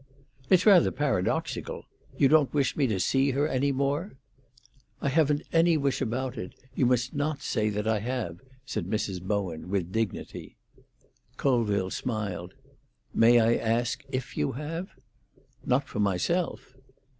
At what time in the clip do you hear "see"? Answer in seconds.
2.99-3.29